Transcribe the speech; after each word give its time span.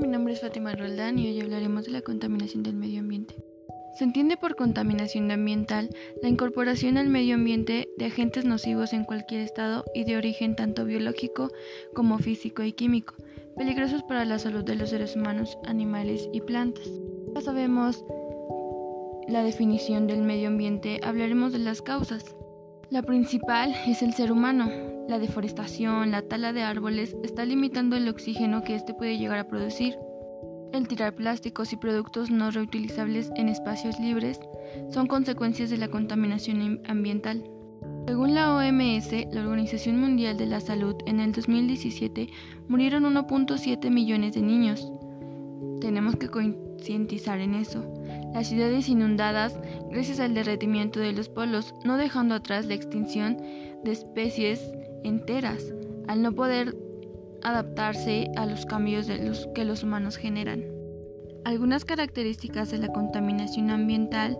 nombre 0.00 0.32
es 0.32 0.40
Fátima 0.40 0.74
Roldán 0.74 1.18
y 1.18 1.28
hoy 1.28 1.40
hablaremos 1.40 1.84
de 1.84 1.90
la 1.90 2.00
contaminación 2.00 2.62
del 2.62 2.74
medio 2.74 3.00
ambiente. 3.00 3.36
Se 3.98 4.04
entiende 4.04 4.38
por 4.38 4.56
contaminación 4.56 5.30
ambiental 5.30 5.90
la 6.22 6.28
incorporación 6.28 6.96
al 6.96 7.08
medio 7.08 7.34
ambiente 7.34 7.90
de 7.98 8.06
agentes 8.06 8.46
nocivos 8.46 8.94
en 8.94 9.04
cualquier 9.04 9.42
estado 9.42 9.84
y 9.94 10.04
de 10.04 10.16
origen 10.16 10.56
tanto 10.56 10.86
biológico 10.86 11.50
como 11.94 12.18
físico 12.18 12.62
y 12.62 12.72
químico, 12.72 13.14
peligrosos 13.56 14.02
para 14.02 14.24
la 14.24 14.38
salud 14.38 14.64
de 14.64 14.76
los 14.76 14.90
seres 14.90 15.14
humanos, 15.14 15.58
animales 15.66 16.28
y 16.32 16.40
plantas. 16.40 16.88
Ya 17.34 17.42
sabemos 17.42 18.02
la 19.28 19.42
definición 19.42 20.06
del 20.06 20.22
medio 20.22 20.48
ambiente, 20.48 21.00
hablaremos 21.02 21.52
de 21.52 21.58
las 21.58 21.82
causas. 21.82 22.34
La 22.92 23.00
principal 23.00 23.74
es 23.86 24.02
el 24.02 24.12
ser 24.12 24.30
humano. 24.30 24.68
La 25.08 25.18
deforestación, 25.18 26.10
la 26.10 26.20
tala 26.20 26.52
de 26.52 26.62
árboles 26.62 27.16
está 27.24 27.46
limitando 27.46 27.96
el 27.96 28.06
oxígeno 28.06 28.62
que 28.64 28.74
éste 28.74 28.92
puede 28.92 29.16
llegar 29.16 29.38
a 29.38 29.48
producir. 29.48 29.96
El 30.74 30.86
tirar 30.88 31.14
plásticos 31.14 31.72
y 31.72 31.76
productos 31.76 32.30
no 32.30 32.50
reutilizables 32.50 33.30
en 33.36 33.48
espacios 33.48 33.98
libres 33.98 34.40
son 34.90 35.06
consecuencias 35.06 35.70
de 35.70 35.78
la 35.78 35.88
contaminación 35.88 36.82
ambiental. 36.86 37.42
Según 38.06 38.34
la 38.34 38.54
OMS, 38.54 39.10
la 39.32 39.40
Organización 39.40 39.98
Mundial 39.98 40.36
de 40.36 40.44
la 40.44 40.60
Salud, 40.60 40.96
en 41.06 41.20
el 41.20 41.32
2017 41.32 42.28
murieron 42.68 43.04
1.7 43.04 43.90
millones 43.90 44.34
de 44.34 44.42
niños. 44.42 44.92
Tenemos 45.80 46.16
que 46.16 46.28
concientizar 46.28 47.40
en 47.40 47.54
eso. 47.54 47.86
Las 48.34 48.48
ciudades 48.48 48.90
inundadas 48.90 49.58
gracias 49.92 50.20
al 50.20 50.34
derretimiento 50.34 51.00
de 51.00 51.12
los 51.12 51.28
polos, 51.28 51.74
no 51.84 51.98
dejando 51.98 52.34
atrás 52.34 52.66
la 52.66 52.74
extinción 52.74 53.36
de 53.84 53.92
especies 53.92 54.72
enteras, 55.04 55.72
al 56.08 56.22
no 56.22 56.32
poder 56.32 56.76
adaptarse 57.42 58.30
a 58.36 58.46
los 58.46 58.64
cambios 58.64 59.06
que 59.54 59.64
los 59.64 59.82
humanos 59.82 60.16
generan. 60.16 60.64
Algunas 61.44 61.84
características 61.84 62.70
de 62.70 62.78
la 62.78 62.88
contaminación 62.88 63.70
ambiental 63.70 64.38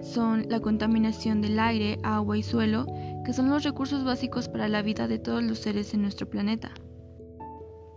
son 0.00 0.46
la 0.48 0.60
contaminación 0.60 1.42
del 1.42 1.58
aire, 1.60 1.98
agua 2.02 2.36
y 2.36 2.42
suelo, 2.42 2.86
que 3.24 3.32
son 3.32 3.50
los 3.50 3.62
recursos 3.64 4.04
básicos 4.04 4.48
para 4.48 4.68
la 4.68 4.82
vida 4.82 5.06
de 5.06 5.18
todos 5.18 5.42
los 5.42 5.58
seres 5.58 5.94
en 5.94 6.02
nuestro 6.02 6.28
planeta. 6.28 6.72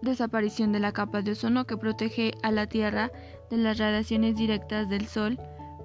Desaparición 0.02 0.72
de 0.72 0.80
la 0.80 0.92
capa 0.92 1.22
de 1.22 1.32
ozono 1.32 1.66
que 1.66 1.78
protege 1.78 2.34
a 2.44 2.52
la 2.52 2.68
Tierra 2.68 3.12
de 3.50 3.58
las 3.58 3.78
radiaciones 3.78 4.36
directas 4.36 4.90
del 4.90 5.08
Sol 5.08 5.40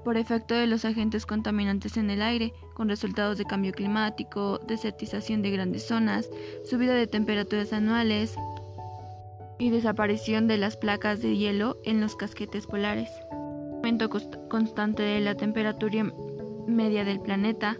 por 0.06 0.16
efecto 0.16 0.54
de 0.54 0.68
los 0.68 0.84
agentes 0.84 1.26
contaminantes 1.26 1.96
en 1.96 2.10
el 2.10 2.22
aire, 2.22 2.54
con 2.74 2.88
resultados 2.88 3.38
de 3.38 3.44
cambio 3.44 3.72
climático, 3.72 4.60
desertización 4.60 5.42
de 5.42 5.50
grandes 5.50 5.84
zonas, 5.84 6.30
subida 6.64 6.94
de 6.94 7.08
temperaturas 7.08 7.72
anuales, 7.72 8.36
y 9.58 9.70
desaparición 9.70 10.46
de 10.46 10.58
las 10.58 10.76
placas 10.76 11.22
de 11.22 11.36
hielo 11.36 11.78
en 11.84 12.00
los 12.00 12.14
casquetes 12.14 12.68
polares. 12.68 13.10
Aumento 13.32 14.08
constante 14.48 15.02
de 15.02 15.20
la 15.20 15.34
temperatura 15.34 16.12
media 16.68 17.04
del 17.04 17.18
planeta 17.18 17.76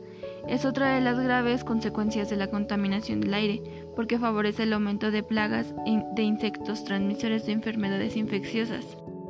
es 0.49 0.65
otra 0.65 0.97
de 0.97 1.03
las 1.03 1.21
graves 1.21 1.63
consecuencias 1.63 2.29
de 2.29 2.39
la 2.39 2.51
contaminación 2.51 3.21
del 3.21 3.35
aire, 3.35 3.63
porque 3.95 4.19
favorece 4.19 4.65
el 4.65 4.73
aumento 4.73 5.13
de 5.13 5.23
plagas 5.23 5.73
de 6.17 6.23
insectos 6.25 6.83
transmisores 6.83 7.47
de 7.47 7.53
enfermedades 7.53 8.17
infecciosas. 8.17 8.85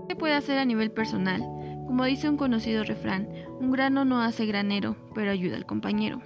¿Qué 0.08 0.16
puede 0.16 0.32
hacer 0.32 0.56
a 0.56 0.64
nivel 0.64 0.90
personal? 0.90 1.55
Como 1.86 2.04
dice 2.04 2.28
un 2.28 2.36
conocido 2.36 2.84
refrán, 2.84 3.28
un 3.60 3.70
grano 3.70 4.04
no 4.04 4.20
hace 4.20 4.46
granero, 4.46 4.96
pero 5.14 5.30
ayuda 5.30 5.56
al 5.56 5.66
compañero. 5.66 6.20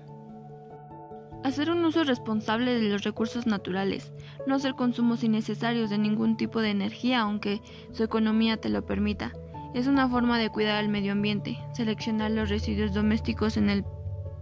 Hacer 1.45 1.71
un 1.71 1.85
uso 1.85 2.05
responsable 2.05 2.79
de 2.79 2.89
los 2.89 3.03
recursos 3.03 3.47
naturales, 3.47 4.13
no 4.47 4.57
hacer 4.57 4.75
consumos 4.75 5.25
innecesarios 5.25 5.89
de 5.89 5.99
ningún 5.99 6.37
tipo 6.37 6.61
de 6.61 6.71
energía 6.71 7.21
aunque 7.21 7.61
su 7.93 8.03
economía 8.03 8.59
te 8.59 8.69
lo 8.69 8.85
permita, 8.85 9.33
es 9.73 9.87
una 9.87 10.09
forma 10.09 10.39
de 10.39 10.51
cuidar 10.51 10.77
al 10.77 10.89
medio 10.89 11.13
ambiente, 11.13 11.59
seleccionar 11.75 12.33
los 12.33 12.49
residuos 12.49 12.93
domésticos 12.93 13.57
en 13.57 13.71
el 13.71 13.85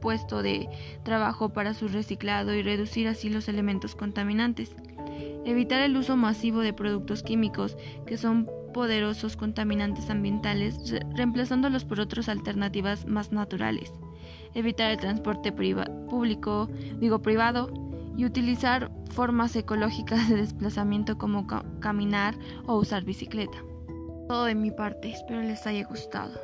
puesto 0.01 0.43
de 0.43 0.69
trabajo 1.03 1.51
para 1.51 1.75
su 1.75 1.89
reciclado 1.89 2.55
y 2.55 2.63
reducir 2.63 3.09
así 3.09 3.29
los 3.29 3.49
elementos 3.49 3.95
contaminantes. 3.95 4.75
Evitar 5.45 5.83
el 5.83 5.97
uso 5.97 6.17
masivo 6.17 6.61
de 6.61 6.73
productos 6.73 7.23
químicos 7.23 7.77
que 8.07 8.17
son 8.17 8.49
poderosos 8.79 9.37
contaminantes 9.37 10.09
ambientales, 10.09 10.95
reemplazándolos 11.17 11.85
por 11.85 11.99
otras 11.99 12.29
alternativas 12.29 13.07
más 13.07 13.33
naturales 13.33 13.93
evitar 14.55 14.93
el 14.93 14.99
transporte 14.99 15.51
público, 15.51 16.69
digo 17.01 17.21
privado, 17.21 17.73
y 18.17 18.25
utilizar 18.25 18.93
formas 19.11 19.57
ecológicas 19.57 20.29
de 20.29 20.37
desplazamiento 20.37 21.19
como 21.19 21.45
caminar 21.81 22.37
o 22.67 22.77
usar 22.77 23.03
bicicleta. 23.03 23.59
Todo 24.29 24.45
de 24.45 24.55
mi 24.55 24.71
parte, 24.71 25.11
espero 25.11 25.43
les 25.43 25.67
haya 25.67 25.85
gustado 25.85 26.39